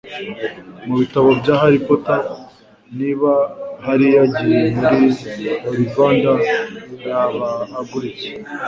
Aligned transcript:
Mubitabo 0.85 1.29
bya 1.39 1.53
Harry 1.61 1.79
Potter 1.87 2.19
Niba 2.97 3.31
Harry 3.85 4.07
yagiye 4.19 4.61
muri 4.81 5.03
Olivander 5.69 6.39
Yaba 7.07 7.49
agura 7.79 8.05
iki? 8.11 8.29